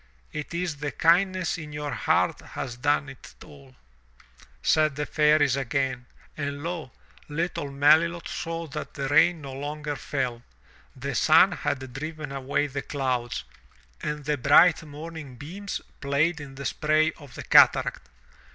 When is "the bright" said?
14.25-14.81